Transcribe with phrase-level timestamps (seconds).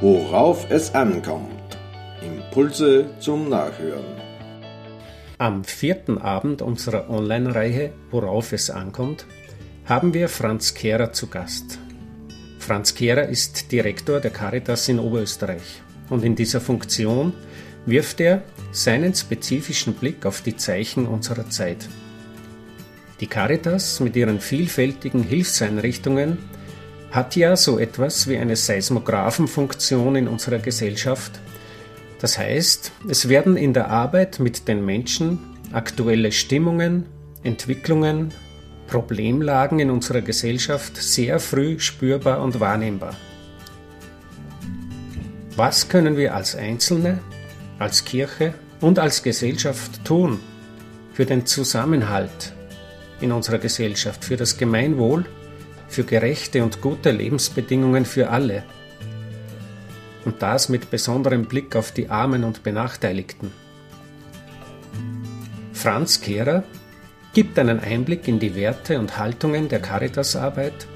[0.00, 1.78] Worauf es ankommt.
[2.20, 4.04] Impulse zum Nachhören.
[5.38, 9.24] Am vierten Abend unserer Online-Reihe Worauf es ankommt,
[9.84, 11.78] haben wir Franz Kehrer zu Gast.
[12.58, 17.32] Franz Kehrer ist Direktor der Caritas in Oberösterreich und in dieser Funktion
[17.86, 18.42] wirft er
[18.72, 21.88] seinen spezifischen Blick auf die Zeichen unserer Zeit.
[23.20, 26.38] Die Caritas mit ihren vielfältigen Hilfseinrichtungen
[27.14, 31.30] hat ja so etwas wie eine Seismographenfunktion in unserer Gesellschaft.
[32.20, 35.38] Das heißt, es werden in der Arbeit mit den Menschen
[35.70, 37.06] aktuelle Stimmungen,
[37.44, 38.34] Entwicklungen,
[38.88, 43.14] Problemlagen in unserer Gesellschaft sehr früh spürbar und wahrnehmbar.
[45.54, 47.20] Was können wir als Einzelne,
[47.78, 50.40] als Kirche und als Gesellschaft tun
[51.12, 52.52] für den Zusammenhalt
[53.20, 55.24] in unserer Gesellschaft, für das Gemeinwohl,
[55.94, 58.64] für gerechte und gute Lebensbedingungen für alle.
[60.24, 63.52] Und das mit besonderem Blick auf die Armen und Benachteiligten.
[65.72, 66.64] Franz Kehrer
[67.32, 70.86] gibt einen Einblick in die Werte und Haltungen der Caritasarbeit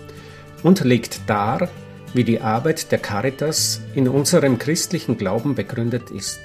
[0.62, 1.68] und legt dar,
[2.14, 6.40] wie die Arbeit der Caritas in unserem christlichen Glauben begründet ist.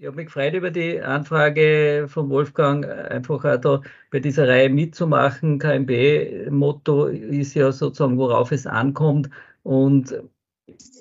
[0.00, 3.80] Ich habe mich gefreut über die Anfrage von Wolfgang, einfach auch da
[4.12, 5.58] bei dieser Reihe mitzumachen.
[5.58, 9.28] KMB-Motto ist ja sozusagen, worauf es ankommt.
[9.64, 10.14] Und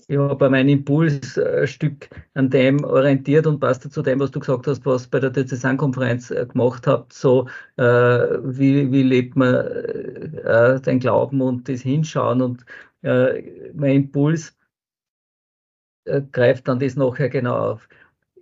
[0.08, 4.84] ich habe mein Impulsstück an dem orientiert und passt zu dem, was du gesagt hast,
[4.88, 11.00] was bei der Diözesankonferenz äh, gemacht habt, so äh, wie, wie lebt man äh, den
[11.00, 12.66] Glauben und das Hinschauen und
[13.04, 14.58] äh, mein Impuls
[16.06, 17.88] äh, greift dann das nachher genau auf.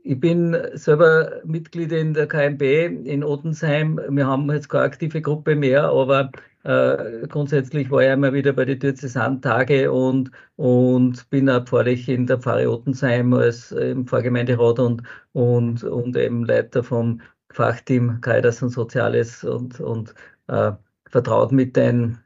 [0.07, 2.61] Ich bin selber Mitglied in der KMB
[3.07, 3.99] in Ottensheim.
[4.09, 6.31] Wir haben jetzt keine aktive Gruppe mehr, aber
[6.63, 12.27] äh, grundsätzlich war ich immer wieder bei den Diözesantage und, und bin auch pfarrlich in
[12.27, 15.01] der Pfarre Ottensheim als im Pfarrgemeinderat und,
[15.33, 17.19] und, und eben Leiter vom
[17.51, 20.13] Fachteam Caritas und Soziales und, und
[20.49, 20.73] äh,
[21.09, 22.19] vertraut mit den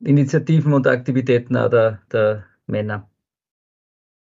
[0.00, 3.08] Initiativen und Aktivitäten auch der, der Männer.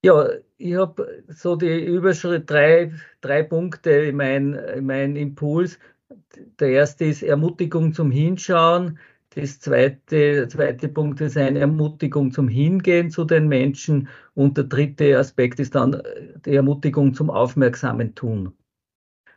[0.05, 0.29] Ja,
[0.63, 5.79] ich habe so die Überschrift, drei, drei Punkte in meinem mein Impuls.
[6.61, 8.99] Der erste ist Ermutigung zum Hinschauen.
[9.35, 14.09] Das zweite, der zweite Punkt ist eine Ermutigung zum Hingehen zu den Menschen.
[14.35, 16.01] Und der dritte Aspekt ist dann
[16.45, 18.53] die Ermutigung zum aufmerksamen Tun.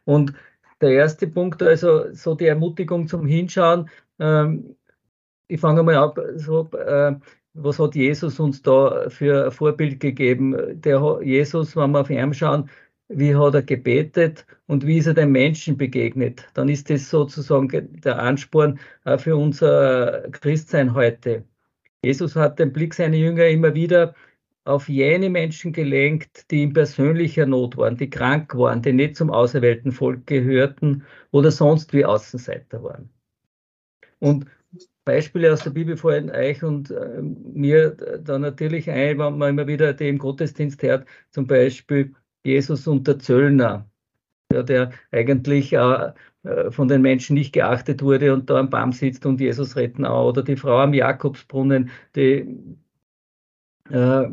[0.03, 0.33] Und
[0.81, 3.89] der erste Punkt, also so die Ermutigung zum Hinschauen.
[4.19, 4.75] Ähm,
[5.47, 7.15] ich fange mal ab, so, äh,
[7.55, 10.81] was hat Jesus uns da für ein Vorbild gegeben?
[10.81, 12.69] Der Jesus, wenn wir auf ihn schauen,
[13.07, 16.47] wie hat er gebetet und wie ist er den Menschen begegnet?
[16.53, 17.69] Dann ist das sozusagen
[18.01, 21.43] der Ansporn auch für unser Christsein heute.
[22.03, 24.15] Jesus hat den Blick seiner Jünger immer wieder
[24.65, 29.29] auf jene Menschen gelenkt, die in persönlicher Not waren, die krank waren, die nicht zum
[29.29, 33.09] auserwählten Volk gehörten oder sonst wie Außenseiter waren.
[34.19, 34.47] Und
[35.05, 37.91] Beispiele aus der Bibel fallen euch und äh, mir
[38.23, 43.19] da natürlich ein, wenn man immer wieder den Gottesdienst hört, zum Beispiel Jesus und der
[43.19, 43.89] Zöllner,
[44.51, 46.11] ja, der eigentlich äh,
[46.45, 50.05] äh, von den Menschen nicht geachtet wurde und da am Baum sitzt und Jesus retten
[50.05, 50.29] auch.
[50.29, 52.47] Oder die Frau am Jakobsbrunnen, die
[53.89, 54.27] äh,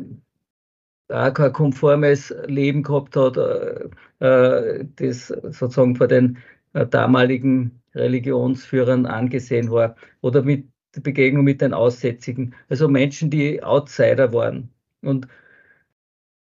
[1.09, 3.89] auch kein konformes Leben gehabt hat, äh,
[4.19, 6.37] äh das sozusagen vor den
[6.73, 10.65] damaligen Religionsführern angesehen war oder mit
[11.01, 14.69] Begegnung mit den Aussätzigen, also Menschen, die Outsider waren.
[15.01, 15.27] Und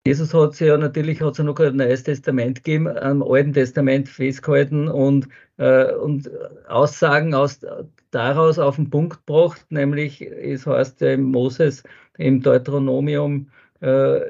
[0.07, 4.09] Jesus hat sich ja natürlich hat sich noch ein neues Testament gegeben, am Alten Testament
[4.09, 5.29] festgehalten und,
[5.59, 6.31] äh, und
[6.67, 7.61] Aussagen aus,
[8.11, 11.83] daraus auf den Punkt gebracht, nämlich es heißt ja im Moses
[12.17, 13.51] im Deuteronomium,
[13.81, 14.21] äh,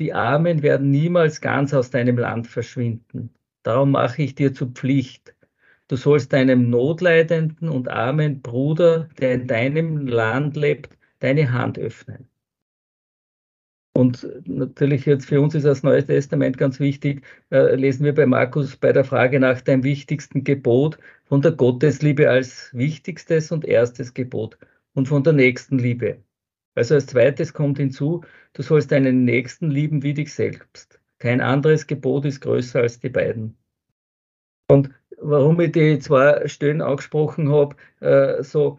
[0.00, 3.30] die Armen werden niemals ganz aus deinem Land verschwinden.
[3.62, 5.34] Darum mache ich dir zur Pflicht.
[5.88, 12.28] Du sollst deinem notleidenden und armen Bruder, der in deinem Land lebt, deine Hand öffnen.
[13.94, 18.26] Und natürlich jetzt für uns ist das Neue Testament ganz wichtig, äh, lesen wir bei
[18.26, 24.14] Markus bei der Frage nach deinem wichtigsten Gebot von der Gottesliebe als wichtigstes und erstes
[24.14, 24.56] Gebot
[24.94, 26.22] und von der nächsten Liebe.
[26.76, 31.00] Also als zweites kommt hinzu, du sollst deinen Nächsten lieben wie dich selbst.
[31.18, 33.56] Kein anderes Gebot ist größer als die beiden.
[34.70, 34.90] Und
[35.20, 38.78] warum ich die zwei Stellen angesprochen habe, äh, so,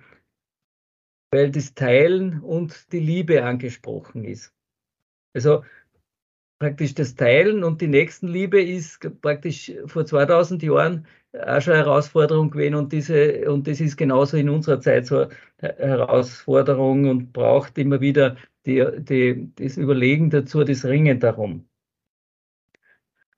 [1.31, 4.53] weil das Teilen und die Liebe angesprochen ist.
[5.33, 5.63] Also
[6.59, 12.49] praktisch das Teilen und die Nächstenliebe ist praktisch vor 2000 Jahren auch schon eine Herausforderung
[12.49, 15.27] gewesen und diese und das ist genauso in unserer Zeit so
[15.59, 18.35] eine Herausforderung und braucht immer wieder
[18.65, 21.69] die, die, das Überlegen dazu, das Ringen darum.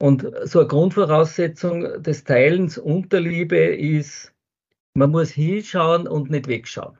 [0.01, 4.33] Und so eine Grundvoraussetzung des Teilens unter Liebe ist,
[4.95, 6.97] man muss hinschauen und nicht wegschauen.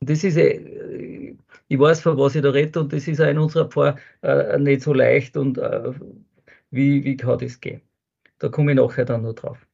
[0.00, 1.36] Das ist, äh,
[1.68, 4.58] ich weiß, von was ich da rede, und das ist auch in unserer Pfarr äh,
[4.58, 5.92] nicht so leicht und äh,
[6.72, 7.80] wie, wie kann das gehen?
[8.38, 9.64] Da komme ich nachher dann noch drauf.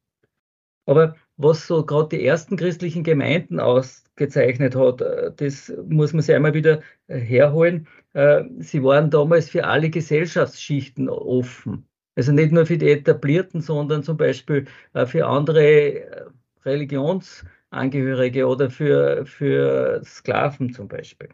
[0.85, 6.35] Aber was so gerade die ersten christlichen Gemeinden ausgezeichnet hat, äh, das muss man sich
[6.35, 7.87] einmal wieder äh, herholen.
[8.15, 11.87] Äh, sie waren damals für alle Gesellschaftsschichten offen.
[12.17, 14.65] Also nicht nur für die Etablierten, sondern zum Beispiel
[15.07, 16.31] für andere
[16.65, 21.29] Religionsangehörige oder für, für Sklaven zum Beispiel.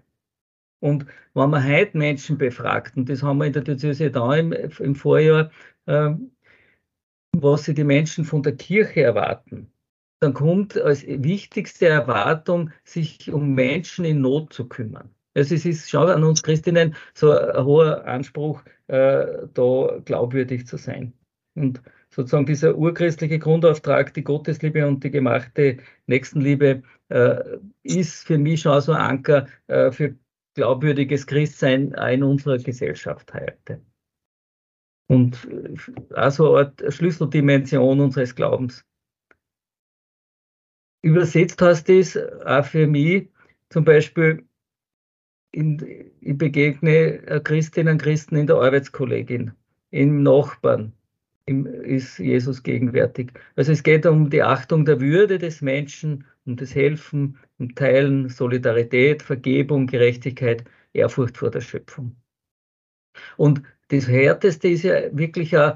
[0.82, 4.52] Und wenn man heute Menschen befragt, und das haben wir in der Diözese da im,
[4.52, 5.52] im Vorjahr,
[5.86, 6.10] äh,
[7.32, 9.72] was sie die Menschen von der Kirche erwarten,
[10.22, 15.10] dann kommt als wichtigste Erwartung, sich um Menschen in Not zu kümmern.
[15.34, 20.76] Also es ist schon an uns Christinnen so ein hoher Anspruch, äh, da glaubwürdig zu
[20.76, 21.12] sein.
[21.56, 28.60] Und sozusagen dieser urchristliche Grundauftrag, die Gottesliebe und die gemachte Nächstenliebe, äh, ist für mich
[28.60, 30.14] schon so ein Anker äh, für
[30.54, 33.80] glaubwürdiges Christsein in unserer Gesellschaft heute.
[35.08, 35.48] Und
[36.10, 38.84] also eine Schlüsseldimension unseres Glaubens
[41.02, 42.16] übersetzt hast es
[42.46, 43.28] auch für mich,
[43.68, 44.44] zum Beispiel,
[45.52, 49.52] in, ich begegne Christinnen und Christen in der Arbeitskollegin,
[49.90, 50.92] im Nachbarn,
[51.46, 53.32] im, ist Jesus gegenwärtig.
[53.56, 58.28] Also es geht um die Achtung der Würde des Menschen, um das Helfen, um Teilen,
[58.28, 60.64] Solidarität, Vergebung, Gerechtigkeit,
[60.94, 62.16] Ehrfurcht vor der Schöpfung.
[63.36, 65.74] Und das Härteste ist ja wirklich auch,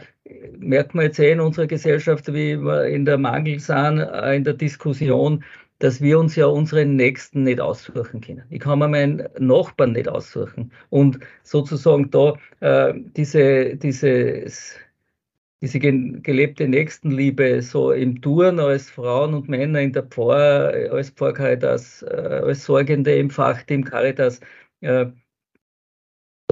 [0.58, 4.54] merkt man jetzt eh in unserer Gesellschaft, wie wir in der Mangel sind, in der
[4.54, 5.44] Diskussion,
[5.80, 8.44] dass wir uns ja unseren Nächsten nicht aussuchen können.
[8.48, 10.72] Ich kann mir meinen Nachbarn nicht aussuchen.
[10.88, 14.76] Und sozusagen da äh, diese, dieses,
[15.60, 22.02] diese gelebte Nächstenliebe so im Touren als Frauen und Männer in der Pfarr, als Pfarrcaritas,
[22.02, 24.40] äh, als Sorgende im Fachteam Caritas,
[24.80, 25.06] äh,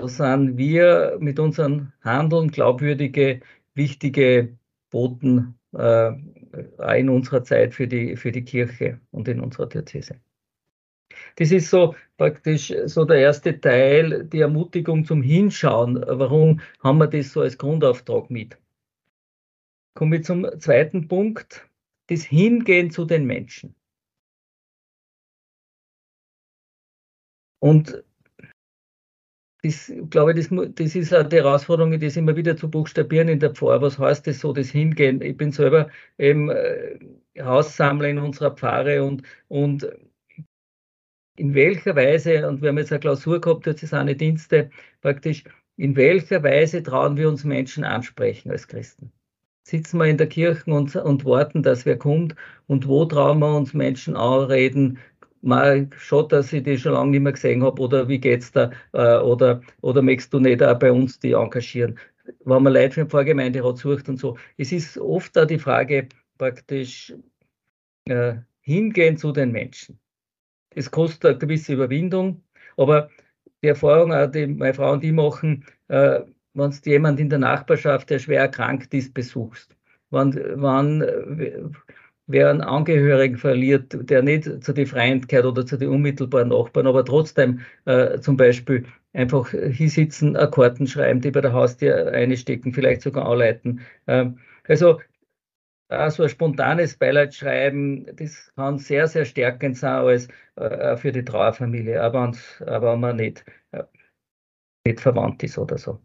[0.08, 3.40] sind wir mit unserem Handeln glaubwürdige,
[3.74, 4.56] wichtige
[4.90, 6.12] Boten äh,
[6.98, 10.20] in unserer Zeit für die, für die Kirche und in unserer Diözese.
[11.36, 16.02] Das ist so praktisch so der erste Teil, die Ermutigung zum Hinschauen.
[16.06, 18.56] Warum haben wir das so als Grundauftrag mit?
[19.94, 21.68] Kommen wir zum zweiten Punkt,
[22.08, 23.74] das Hingehen zu den Menschen.
[27.60, 28.04] Und
[29.64, 33.40] das, glaube ich, das, das ist auch die Herausforderung, das immer wieder zu buchstabieren in
[33.40, 33.80] der Pfarre.
[33.80, 35.22] Was heißt das so, das Hingehen?
[35.22, 35.88] Ich bin selber
[36.18, 36.98] eben äh,
[37.40, 39.88] Haussammler in unserer Pfarre und, und
[41.36, 44.70] in welcher Weise, und wir haben jetzt eine Klausur gehabt, jetzt ist eine Dienste,
[45.00, 45.44] praktisch,
[45.76, 49.12] in welcher Weise trauen wir uns Menschen ansprechen als Christen?
[49.66, 52.36] Sitzen wir in der Kirche und, und warten, dass wer kommt?
[52.66, 54.98] Und wo trauen wir uns Menschen anreden,
[55.44, 58.70] mal schon, dass ich die schon lange nicht mehr gesehen habe oder wie geht's da
[58.92, 61.98] äh, oder, oder möchtest du nicht auch bei uns die engagieren,
[62.44, 64.36] wenn man Leute für den Pfarrgemeinderat sucht und so.
[64.56, 66.08] Es ist oft da die Frage
[66.38, 67.14] praktisch
[68.06, 69.98] äh, hingehen zu den Menschen.
[70.70, 72.42] Es kostet eine gewisse Überwindung,
[72.76, 73.10] aber
[73.62, 76.20] die Erfahrung, auch die meine Frau und ich machen, äh,
[76.54, 79.76] wenn du jemand in der Nachbarschaft, der schwer erkrankt ist, besuchst,
[80.10, 81.74] wenn, wenn
[82.26, 86.86] wer einen Angehörigen verliert, der nicht zu den Freien gehört oder zu den unmittelbaren Nachbarn,
[86.86, 92.72] aber trotzdem äh, zum Beispiel einfach hier sitzen, Karten schreiben, die bei der Haustür einstecken,
[92.72, 93.80] vielleicht sogar anleiten.
[94.06, 95.00] Ähm, also
[96.10, 101.24] so ein spontanes Beileid schreiben, das kann sehr, sehr stärkend sein als äh, für die
[101.24, 102.32] Trauerfamilie, aber,
[102.66, 103.84] aber man nicht, äh,
[104.86, 106.00] nicht verwandt ist oder so.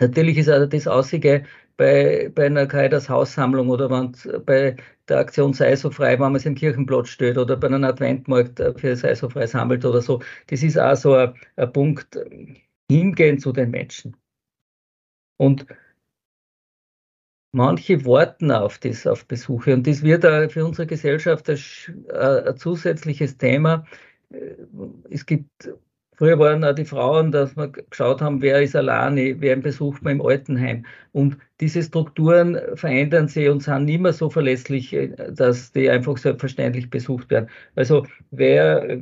[0.00, 1.44] Natürlich ist auch das Aussige
[1.76, 4.12] bei, bei einer Caritas Haussammlung oder wenn
[4.44, 4.76] bei
[5.08, 8.62] der Aktion Sei so frei, wenn man es im Kirchenplatz steht oder bei einem Adventmarkt
[8.76, 10.20] für Sei so frei sammelt oder so.
[10.48, 12.18] Das ist auch so ein, ein Punkt,
[12.90, 14.16] hingehen zu den Menschen.
[15.36, 15.66] Und
[17.52, 19.74] manche warten auf das, auf Besuche.
[19.74, 21.58] Und das wird auch für unsere Gesellschaft ein,
[22.10, 23.84] ein zusätzliches Thema.
[25.10, 25.70] Es gibt
[26.18, 30.14] Früher waren auch die Frauen, dass wir geschaut haben, wer ist alleine, wer besucht man
[30.14, 30.84] im Altenheim.
[31.12, 36.16] Und diese Strukturen verändern sich und sind nicht mehr so verlässlich, äh, dass die einfach
[36.18, 37.48] selbstverständlich besucht werden.
[37.76, 39.00] Also wer,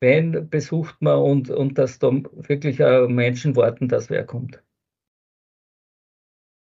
[0.00, 4.60] wen besucht man und, und dass da wirklich auch Menschen warten, dass wer kommt.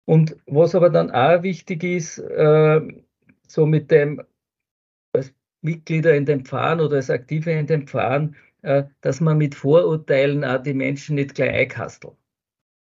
[0.06, 2.80] Und was aber dann auch wichtig ist, äh,
[3.46, 4.22] so mit dem
[5.12, 5.32] als
[5.62, 10.62] Mitglieder in den Pfarren oder als Aktive in den Pfarren, dass man mit Vorurteilen auch
[10.62, 12.14] die Menschen nicht gleich einkasteln.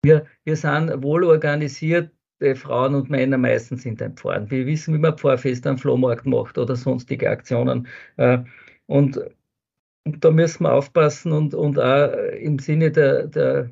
[0.03, 2.11] Wir, wir sind wohl organisiert,
[2.55, 4.51] Frauen und Männer meistens in den Pfarren.
[4.51, 7.89] Wir wissen, wie man Pfarrfest am Flohmarkt macht oder sonstige Aktionen.
[8.17, 8.39] Äh,
[8.87, 9.21] und,
[10.05, 13.71] und da müssen wir aufpassen und, und auch im Sinne der, der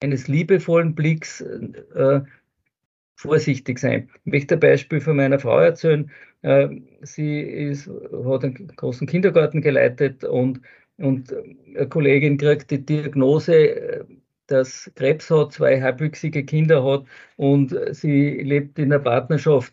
[0.00, 2.20] eines liebevollen Blicks äh,
[3.16, 4.08] vorsichtig sein.
[4.24, 6.10] Ich möchte ein Beispiel von meiner Frau erzählen.
[6.42, 6.68] Äh,
[7.02, 10.60] sie ist, hat einen großen Kindergarten geleitet und,
[10.98, 11.34] und
[11.74, 14.04] eine Kollegin kriegt die Diagnose, äh,
[14.46, 17.04] dass Krebs hat, zwei halbwüchsige Kinder hat
[17.36, 19.72] und sie lebt in einer Partnerschaft,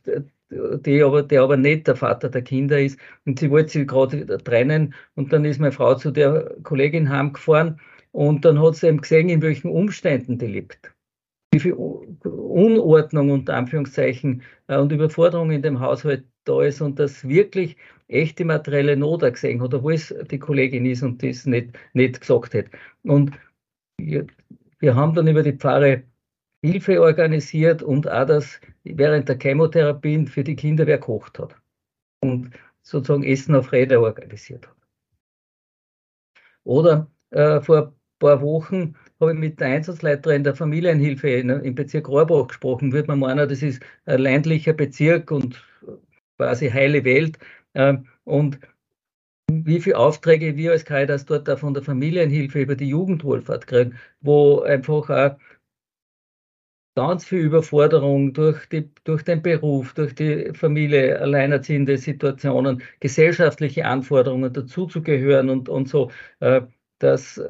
[0.49, 2.99] die aber, der aber nicht der Vater der Kinder ist.
[3.25, 7.79] Und sie wollte sich gerade trennen und dann ist meine Frau zu der Kollegin heimgefahren
[8.11, 10.93] und dann hat sie eben gesehen, in welchen Umständen die lebt.
[11.51, 17.27] Wie viel Unordnung unter Anführungszeichen äh, und Überforderung in dem Haushalt da ist und das
[17.27, 17.75] wirklich
[18.09, 22.53] echte materielle Not gesehen hat, obwohl es die Kollegin ist und das nicht, nicht gesagt
[22.53, 22.65] hat.
[23.03, 23.31] Und
[23.97, 24.27] wir,
[24.95, 26.03] haben dann über die Pfarre
[26.61, 31.55] Hilfe organisiert und auch das während der Chemotherapien für die Kinder wer kocht hat
[32.21, 32.51] und
[32.81, 34.75] sozusagen Essen auf Räder organisiert hat.
[36.65, 42.47] Oder äh, vor paar Wochen habe ich mit der Einsatzleiterin der Familienhilfe im Bezirk Rohrbach
[42.47, 42.91] gesprochen.
[42.91, 45.63] Würde man meinen, das ist ein ländlicher Bezirk und
[46.37, 47.39] quasi heile Welt.
[47.79, 48.59] Ähm, und
[49.51, 53.97] wie viele Aufträge wir als Caritas dort auch von der Familienhilfe über die Jugendwohlfahrt kriegen,
[54.21, 55.37] wo einfach auch
[56.95, 64.51] ganz viel Überforderung durch, die, durch den Beruf, durch die Familie, alleinerziehende Situationen, gesellschaftliche Anforderungen
[64.51, 66.61] dazuzugehören und, und so, äh,
[66.99, 67.41] dass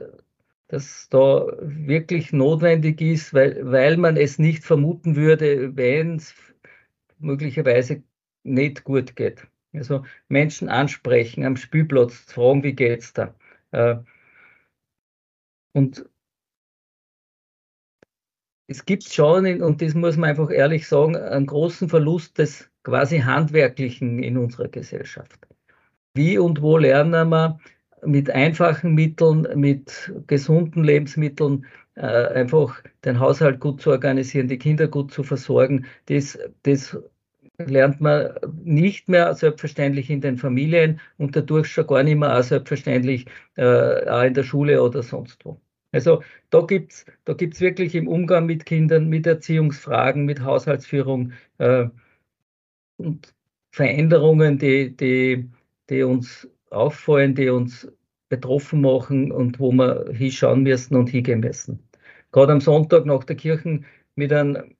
[0.67, 6.35] das da wirklich notwendig ist, weil, weil man es nicht vermuten würde, wenn es
[7.17, 8.03] möglicherweise
[8.43, 9.47] nicht gut geht.
[9.73, 13.35] Also Menschen ansprechen am Spielplatz, fragen, wie geht's da?
[13.71, 13.97] Äh,
[15.73, 16.05] und
[18.67, 23.19] es gibt schon, und das muss man einfach ehrlich sagen, einen großen Verlust des quasi
[23.19, 25.47] Handwerklichen in unserer Gesellschaft.
[26.13, 27.59] Wie und wo lernen wir
[28.03, 34.87] mit einfachen Mitteln, mit gesunden Lebensmitteln äh, einfach den Haushalt gut zu organisieren, die Kinder
[34.87, 35.85] gut zu versorgen.
[36.05, 36.97] Das, das
[37.65, 42.43] lernt man nicht mehr selbstverständlich in den Familien und dadurch schon gar nicht mehr auch
[42.43, 43.25] selbstverständlich
[43.55, 45.59] äh, auch in der Schule oder sonst wo.
[45.91, 51.33] Also da gibt es da gibt's wirklich im Umgang mit Kindern, mit Erziehungsfragen, mit Haushaltsführung
[51.57, 51.87] äh,
[52.97, 53.33] und
[53.71, 55.49] Veränderungen, die, die,
[55.89, 57.91] die uns auffallen, die uns
[58.29, 61.79] betroffen machen und wo wir hinschauen müssen und hingehen müssen.
[62.31, 63.81] Gerade am Sonntag nach der Kirche
[64.15, 64.75] mit einem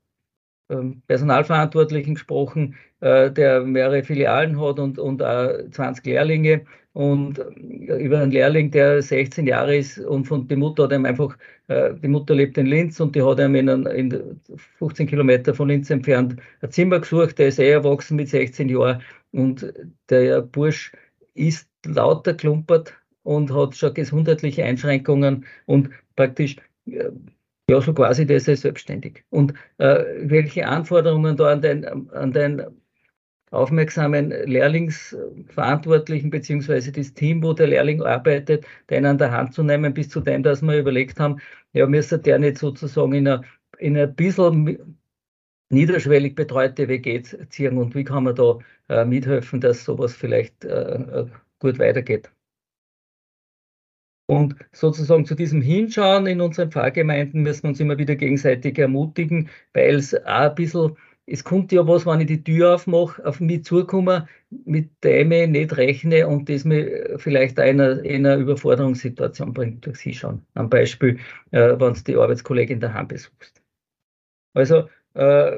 [1.08, 6.66] Personalverantwortlichen gesprochen, äh, der mehrere Filialen hat und, und auch 20 Lehrlinge.
[6.94, 11.06] Und äh, über einen Lehrling, der 16 Jahre ist und von die Mutter hat ihm
[11.06, 14.40] einfach, äh, die Mutter lebt in Linz und die hat ihm in, in
[14.78, 19.02] 15 Kilometer von Linz entfernt ein Zimmer gesucht, der ist eh erwachsen mit 16 Jahren.
[19.32, 19.74] Und
[20.10, 20.92] der Bursch
[21.34, 26.58] ist lauter klumpert und hat schon gesundheitliche Einschränkungen und praktisch
[27.70, 29.24] ja, so quasi das ist selbstständig.
[29.30, 32.64] Und äh, welche Anforderungen da an den, an den
[33.52, 39.94] aufmerksamen Lehrlingsverantwortlichen beziehungsweise das Team, wo der Lehrling arbeitet, den an der Hand zu nehmen,
[39.94, 41.40] bis zu dem, dass wir überlegt haben,
[41.74, 43.46] ja, müsste der nicht sozusagen in ein,
[43.80, 44.98] in ein bisschen
[45.70, 48.60] niederschwellig betreute WG ziehen und wie kann man da
[48.90, 51.28] äh, mithelfen, dass sowas vielleicht äh, äh
[51.60, 52.32] gut weitergeht.
[54.30, 59.50] Und sozusagen zu diesem Hinschauen in unseren Pfarrgemeinden müssen wir uns immer wieder gegenseitig ermutigen,
[59.74, 60.96] weil es auch ein bisschen,
[61.26, 64.28] es kommt ja was, wenn ich die Tür aufmache, auf mich zukomme,
[64.66, 70.02] mit dem ich nicht rechne und das mir vielleicht einer in einer Überforderungssituation bringt durchs
[70.02, 70.46] Hinschauen.
[70.54, 71.18] Am Beispiel,
[71.50, 73.64] äh, wenn du die Arbeitskollegin daheim besuchst.
[74.54, 75.58] Also, äh,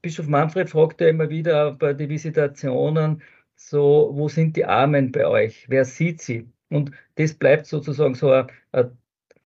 [0.00, 3.20] Bischof Manfred fragte immer wieder bei den Visitationen,
[3.56, 5.66] so, wo sind die Armen bei euch?
[5.68, 6.48] Wer sieht sie?
[6.70, 8.90] Und das bleibt sozusagen so ein, ein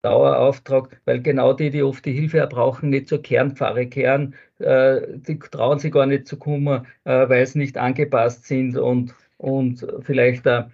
[0.03, 5.39] Dauerauftrag, weil genau die, die oft die Hilfe brauchen, nicht zur Kernpfarre kehren, äh, die
[5.39, 10.47] trauen sich gar nicht zu kommen, äh, weil sie nicht angepasst sind und, und vielleicht
[10.47, 10.65] äh,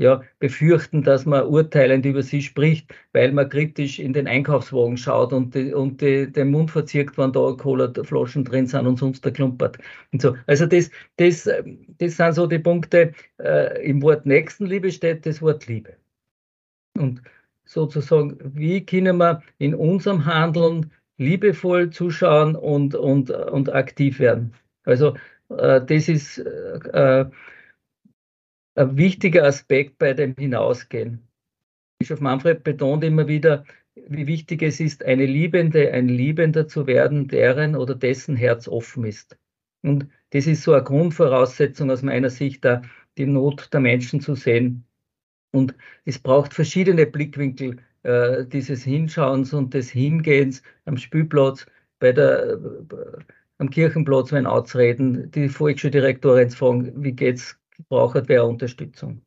[0.00, 5.34] ja, befürchten, dass man urteilend über sie spricht, weil man kritisch in den Einkaufswagen schaut
[5.34, 9.32] und, die, und die, den Mund verzirkt, wenn da Cola-Flaschen drin sind und sonst der
[9.32, 9.76] klumpert.
[10.10, 10.36] Und so.
[10.46, 11.46] Also das, das,
[11.98, 15.92] das sind so die Punkte, äh, im Wort Nächstenliebe steht das Wort Liebe.
[16.96, 17.20] Und
[17.66, 24.54] sozusagen, wie können wir in unserem Handeln liebevoll zuschauen und, und, und aktiv werden.
[24.84, 25.14] Also
[25.50, 27.26] äh, das ist äh,
[28.80, 31.20] ein wichtiger Aspekt bei dem Hinausgehen.
[31.98, 33.64] Bischof Manfred betont immer wieder,
[34.08, 39.04] wie wichtig es ist, eine Liebende, ein Liebender zu werden, deren oder dessen Herz offen
[39.04, 39.36] ist.
[39.82, 42.80] Und das ist so eine Grundvoraussetzung aus meiner Sicht, da
[43.18, 44.84] die Not der Menschen zu sehen.
[45.52, 45.74] Und
[46.06, 51.66] es braucht verschiedene Blickwinkel äh, dieses Hinschauens und des Hingehens am Spielplatz,
[51.98, 53.22] bei der, äh,
[53.58, 59.22] am Kirchenplatz, wenn ausreden, die Volksschuldirektorin fragen, wie geht's, braucht wer Unterstützung.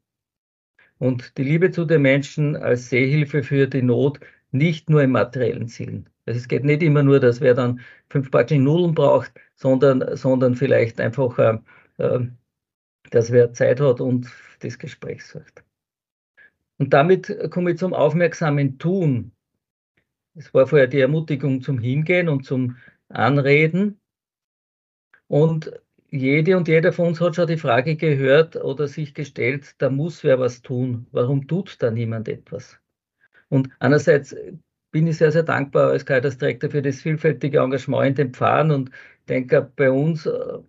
[0.98, 4.19] Und die Liebe zu den Menschen als Sehhilfe für die Not,
[4.51, 6.10] nicht nur im materiellen Zielen.
[6.25, 10.55] Also es geht nicht immer nur, dass wer dann fünf Backel Nudeln braucht, sondern, sondern
[10.55, 11.57] vielleicht einfach, äh,
[11.98, 12.27] äh,
[13.10, 15.63] dass wer Zeit hat und das Gespräch sucht.
[16.77, 19.31] Und damit komme ich zum aufmerksamen Tun.
[20.36, 22.77] Es war vorher die Ermutigung zum Hingehen und zum
[23.10, 24.00] Anreden.
[25.27, 25.72] Und
[26.13, 30.24] jede und jeder von uns hat schon die Frage gehört oder sich gestellt, da muss
[30.24, 31.08] wer was tun.
[31.12, 32.79] Warum tut da niemand etwas?
[33.50, 34.36] Und einerseits
[34.91, 38.91] bin ich sehr, sehr dankbar als Kaidersdirektor für das vielfältige Engagement in den Pfarren und
[39.27, 40.60] denke bei uns äh,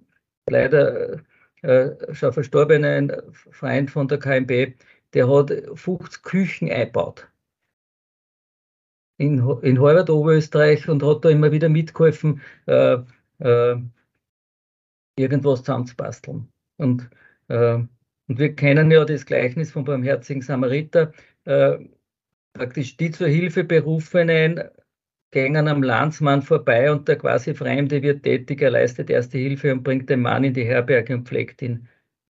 [0.49, 1.21] leider
[1.61, 4.75] äh, schon verstorbenen Freund von der KMB,
[5.13, 7.29] der hat 50 Küchen eingebaut
[9.19, 12.97] in, in Horvath, Oberösterreich und hat da immer wieder mitgeholfen, äh,
[13.41, 13.77] äh,
[15.17, 16.49] irgendwas zusammenzubasteln.
[16.77, 17.09] Und,
[17.49, 21.13] äh, und wir kennen ja das Gleichnis vom barmherzigen Samariter.
[21.45, 21.79] Äh,
[22.55, 24.63] praktisch die zur Hilfe berufenen
[25.31, 29.83] gängen am Landsmann vorbei und der quasi Fremde wird tätig, er leistet erste Hilfe und
[29.83, 31.89] bringt den Mann in die Herberge und pflegt ihn.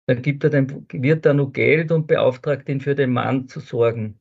[0.07, 3.61] Dann gibt er dem, wird er nur Geld und beauftragt ihn für den Mann zu
[3.61, 4.21] sorgen.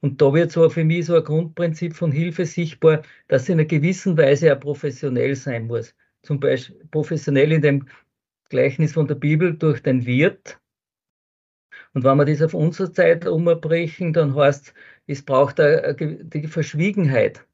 [0.00, 3.66] Und da wird so für mich so ein Grundprinzip von Hilfe sichtbar, dass in einer
[3.66, 5.94] gewissen Weise ja professionell sein muss.
[6.22, 7.88] Zum Beispiel professionell in dem
[8.48, 10.60] Gleichnis von der Bibel durch den Wirt.
[11.94, 14.74] Und wenn wir das auf unsere Zeit umbrechen, dann heißt
[15.06, 17.46] es, braucht die Verschwiegenheit,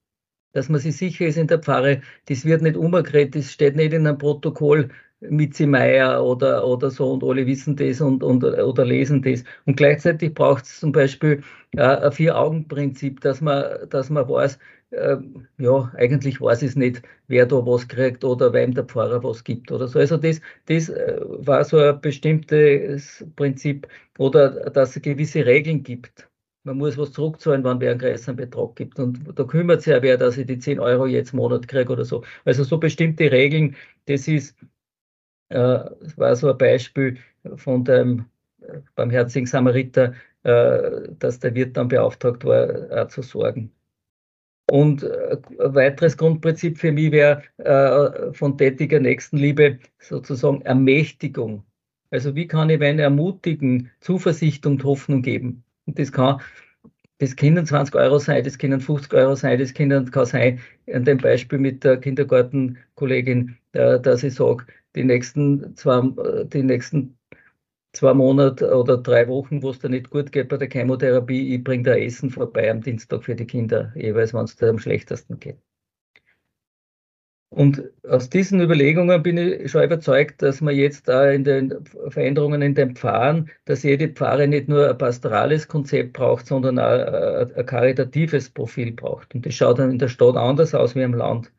[0.52, 3.92] dass man sich sicher ist in der Pfarre, das wird nicht umgekehrt, das steht nicht
[3.92, 8.84] in einem Protokoll, Mitzi Meier oder, oder so und alle wissen das und, und oder
[8.84, 9.44] lesen das.
[9.64, 14.58] Und gleichzeitig braucht es zum Beispiel äh, ein Vier-Augen-Prinzip, dass man, dass man weiß,
[14.96, 15.18] äh,
[15.58, 19.70] ja, eigentlich weiß es nicht, wer da was kriegt oder wem der Pfarrer was gibt
[19.72, 19.98] oder so.
[19.98, 26.28] Also das, das äh, war so ein bestimmtes Prinzip oder dass es gewisse Regeln gibt.
[26.64, 28.98] Man muss was zurückzahlen, wenn wer einen größeren Betrag gibt.
[28.98, 31.92] Und da kümmert sich ja wer, dass ich die 10 Euro jetzt im Monat kriege
[31.92, 32.24] oder so.
[32.44, 33.76] Also so bestimmte Regeln,
[34.06, 34.56] das ist
[35.48, 35.84] äh,
[36.16, 37.18] war so ein Beispiel
[37.56, 38.26] von dem
[38.60, 43.72] äh, barmherzigen Samariter, äh, dass der Wirt dann beauftragt war, zu sorgen.
[44.70, 51.64] Und ein weiteres Grundprinzip für mich wäre von tätiger Nächstenliebe sozusagen Ermächtigung.
[52.10, 55.64] Also wie kann ich wen ermutigen, Zuversicht und Hoffnung geben?
[55.86, 56.40] Und das kann,
[57.18, 60.60] das können 20 Euro sein, das können 50 Euro sein, das können, kann sein,
[60.92, 66.02] an dem Beispiel mit der Kindergartenkollegin, dass ich sage, die nächsten zwei,
[66.52, 67.18] die nächsten
[67.94, 71.64] zwei Monate oder drei Wochen, wo es da nicht gut geht bei der Chemotherapie, ich
[71.64, 75.38] bringe da Essen vorbei am Dienstag für die Kinder, jeweils, wenn es da am schlechtesten
[75.40, 75.58] geht.
[77.54, 81.72] Und aus diesen Überlegungen bin ich schon überzeugt, dass man jetzt da in den
[82.08, 87.56] Veränderungen in den Pfarren, dass jede Pfarre nicht nur ein pastorales Konzept braucht, sondern auch
[87.56, 89.36] ein karitatives Profil braucht.
[89.36, 91.52] Und das schaut dann in der Stadt anders aus wie im Land.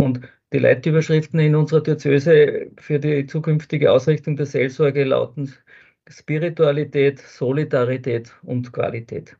[0.00, 0.20] Und
[0.52, 5.52] die Leitüberschriften in unserer Diözese für die zukünftige Ausrichtung der Seelsorge lauten
[6.08, 9.36] Spiritualität, Solidarität und Qualität.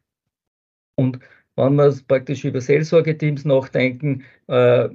[0.96, 1.18] Und
[1.56, 4.88] wenn wir praktisch über Seelsorgeteams nachdenken, äh,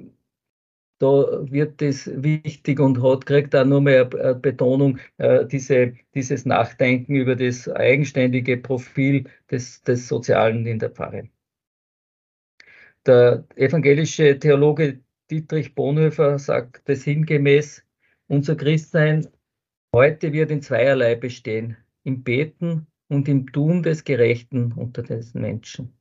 [0.98, 1.06] da
[1.50, 7.36] wird das wichtig und hat, kriegt auch nur mehr Betonung, äh, diese, dieses Nachdenken über
[7.36, 11.28] das eigenständige Profil des, des Sozialen in der Pfarre.
[13.06, 15.00] Der evangelische Theologe
[15.30, 17.84] Dietrich Bonhoeffer sagt es sinngemäß,
[18.26, 19.28] unser Christsein
[19.94, 25.98] heute wird in zweierlei bestehen, im Beten und im Tun des Gerechten unter den Menschen.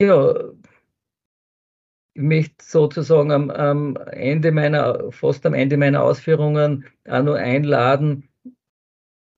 [0.00, 0.52] Ja,
[2.14, 8.28] ich möchte sozusagen am, am, Ende meiner, fast am Ende meiner Ausführungen auch nur einladen,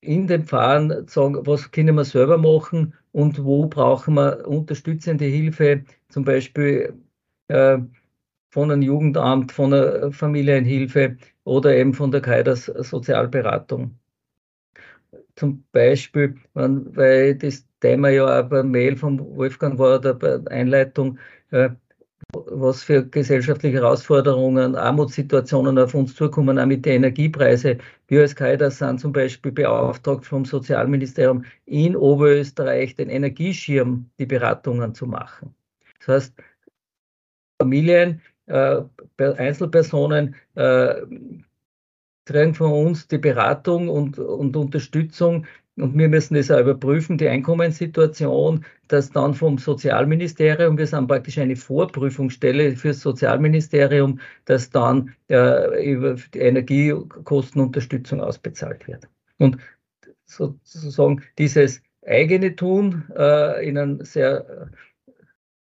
[0.03, 5.27] in den Pfarren zu sagen, was können wir selber machen und wo brauchen wir unterstützende
[5.27, 6.95] Hilfe, zum Beispiel
[7.49, 7.79] äh,
[8.51, 13.99] von einem Jugendamt, von einer Familienhilfe oder eben von der Kaidas Sozialberatung.
[15.37, 20.53] Zum Beispiel, weil das Thema ja auch beim Mail von Wolfgang war oder bei der
[20.53, 21.19] Einleitung,
[21.51, 21.71] äh,
[22.33, 27.79] was für gesellschaftliche Herausforderungen, Armutssituationen auf uns zukommen, auch mit den Energiepreisen.
[28.09, 34.95] Wir als Caritas sind zum Beispiel beauftragt vom Sozialministerium in Oberösterreich den Energieschirm, die Beratungen
[34.95, 35.55] zu machen.
[36.01, 36.35] Das heißt,
[37.61, 38.83] Familien, äh,
[39.19, 40.95] Einzelpersonen äh,
[42.25, 45.47] kriegen von uns die Beratung und, und Unterstützung
[45.81, 51.39] und wir müssen das auch überprüfen, die Einkommenssituation, das dann vom Sozialministerium, wir sind praktisch
[51.39, 59.09] eine Vorprüfungsstelle fürs Sozialministerium, dass dann äh, über die Energiekostenunterstützung ausbezahlt wird.
[59.39, 59.59] Und
[60.27, 64.71] sozusagen dieses eigene Tun äh, in einem sehr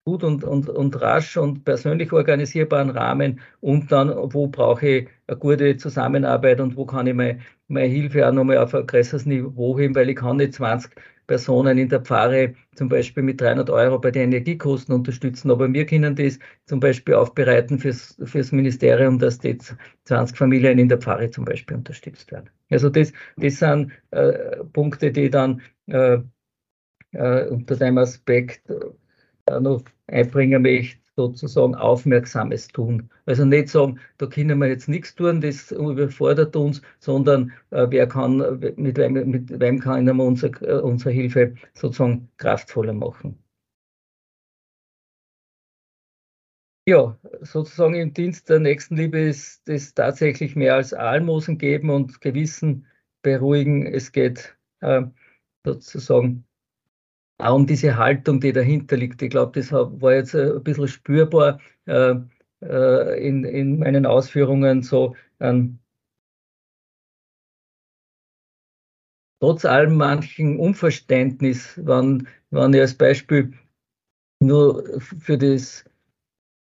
[0.09, 5.37] gut und, und, und rasch und persönlich organisierbaren Rahmen und dann, wo brauche ich eine
[5.37, 9.77] gute Zusammenarbeit und wo kann ich meine, meine Hilfe auch nochmal auf ein größeres Niveau
[9.77, 10.91] heben, weil ich kann nicht 20
[11.27, 15.85] Personen in der Pfarre zum Beispiel mit 300 Euro bei den Energiekosten unterstützen, aber wir
[15.85, 19.59] können das zum Beispiel aufbereiten fürs, fürs Ministerium, dass die
[20.05, 22.49] 20 Familien in der Pfarre zum Beispiel unterstützt werden.
[22.71, 26.17] Also das, das sind äh, Punkte, die dann äh,
[27.11, 28.61] äh, unter dem Aspekt
[29.59, 33.09] noch einbringen möchte, sozusagen aufmerksames tun.
[33.25, 38.07] Also nicht sagen, da können wir jetzt nichts tun, das überfordert uns, sondern äh, wer
[38.07, 38.37] kann,
[38.77, 43.37] mit wem, mit wem kann wir unsere, äh, unsere Hilfe sozusagen kraftvoller machen.
[46.87, 52.87] Ja, sozusagen im Dienst der Nächstenliebe ist es tatsächlich mehr als Almosen geben und Gewissen
[53.21, 53.85] beruhigen.
[53.85, 55.03] Es geht äh,
[55.63, 56.45] sozusagen
[57.39, 59.21] auch um diese Haltung, die dahinter liegt.
[59.21, 62.15] Ich glaube, das war jetzt ein bisschen spürbar äh,
[62.61, 65.15] äh, in, in meinen Ausführungen so.
[65.39, 65.79] Ähm,
[69.41, 73.53] trotz allem manchen Unverständnis, wenn, wenn ich als Beispiel
[74.41, 75.85] nur für das,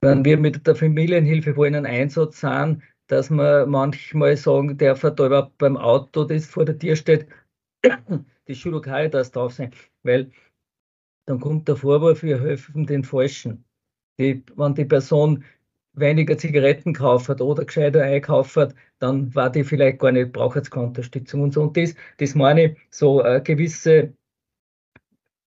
[0.00, 4.94] wenn wir mit der Familienhilfe wo in einem Einsatz sind, dass wir manchmal sagen, der
[4.94, 7.28] da überhaupt beim Auto, das vor der Tür steht,
[8.48, 9.72] die Schulung das drauf sein,
[10.02, 10.30] weil
[11.26, 13.64] dann kommt der Vorwurf, wir helfen den Falschen.
[14.18, 15.44] Die, wenn die Person
[15.94, 20.86] weniger Zigaretten gekauft oder gescheiter einkauft dann war die vielleicht gar nicht, braucht jetzt keine
[20.88, 21.62] Unterstützung und so.
[21.62, 24.14] Und das, das meine ich, so eine gewisse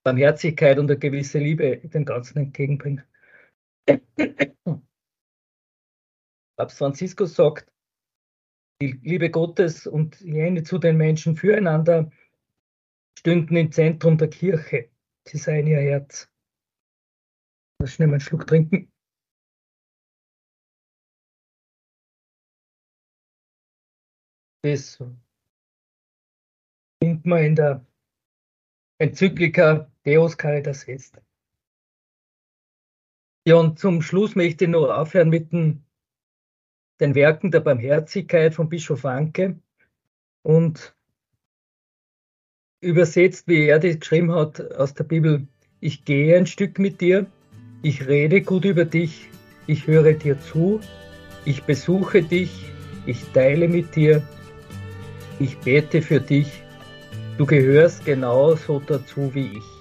[0.05, 3.03] Barmherzigkeit und eine gewisse Liebe dem Ganzen entgegenbringen.
[6.57, 7.71] Papst Franziskus sagt,
[8.81, 12.11] die Liebe Gottes und jene zu den Menschen füreinander
[13.19, 14.91] stünden im Zentrum der Kirche
[15.37, 16.31] sei ihr Herz.
[17.81, 18.91] Lass schnell mal einen Schluck trinken.
[24.63, 24.97] Das
[27.01, 27.87] findet man in der
[29.01, 31.21] Enzyklika Deus Caritas Est.
[33.47, 35.85] Ja, und zum Schluss möchte ich noch aufhören mit den,
[37.01, 39.61] den Werken der Barmherzigkeit von Bischof Anke
[40.43, 40.98] und
[42.81, 45.47] übersetzt, wie er das geschrieben hat aus der Bibel,
[45.81, 47.27] ich gehe ein Stück mit dir,
[47.83, 49.29] ich rede gut über dich,
[49.67, 50.81] ich höre dir zu,
[51.45, 52.51] ich besuche dich,
[53.07, 54.23] ich teile mit dir,
[55.39, 56.63] ich bete für dich,
[57.37, 59.78] du gehörst genauso dazu wie ich.